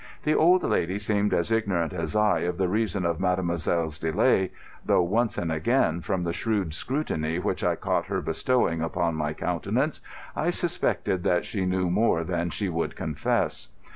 [0.23, 4.49] The old lady seemed as ignorant as I of the reason of mademoiselle's delay,
[4.83, 9.33] though once and again, from the shrewd scrutiny which I caught her bestowing upon my
[9.33, 10.01] countenance,
[10.35, 13.67] I suspected that she knew more than she would confess.